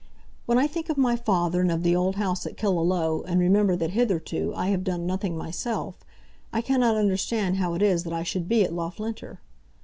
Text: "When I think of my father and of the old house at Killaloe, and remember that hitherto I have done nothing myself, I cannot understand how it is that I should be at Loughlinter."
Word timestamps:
"When 0.47 0.57
I 0.57 0.65
think 0.65 0.89
of 0.89 0.97
my 0.97 1.15
father 1.15 1.61
and 1.61 1.71
of 1.71 1.83
the 1.83 1.95
old 1.95 2.15
house 2.15 2.47
at 2.47 2.57
Killaloe, 2.57 3.21
and 3.27 3.39
remember 3.39 3.75
that 3.75 3.91
hitherto 3.91 4.51
I 4.55 4.69
have 4.69 4.83
done 4.83 5.05
nothing 5.05 5.37
myself, 5.37 5.99
I 6.51 6.59
cannot 6.61 6.95
understand 6.97 7.57
how 7.57 7.75
it 7.75 7.83
is 7.83 8.03
that 8.05 8.13
I 8.13 8.23
should 8.23 8.47
be 8.49 8.63
at 8.63 8.73
Loughlinter." 8.73 9.37